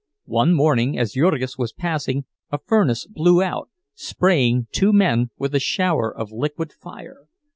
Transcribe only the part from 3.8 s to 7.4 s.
spraying two men with a shower of liquid fire.